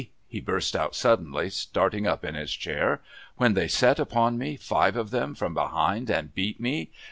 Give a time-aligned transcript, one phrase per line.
[0.25, 3.01] he burst out suddenly, starting up in his chair.
[3.37, 6.89] "When they set upon me, five of them, from behind and beat me!